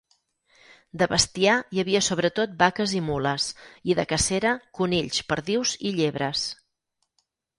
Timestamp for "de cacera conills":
4.01-5.21